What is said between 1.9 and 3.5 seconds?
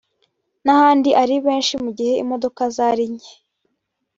gihe imodoka zari nke